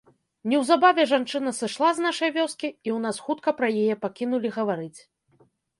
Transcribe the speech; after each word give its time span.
Неўзабаве 0.53 1.05
жанчына 1.11 1.53
сышла 1.59 1.89
з 1.97 2.05
нашай 2.07 2.29
вёскі, 2.41 2.67
і 2.73 2.75
ў 2.75 2.99
нас 3.07 3.15
хутка 3.27 3.49
пра 3.61 3.67
яе 3.87 3.95
пакінулі 4.09 4.47
гаварыць. 4.59 4.97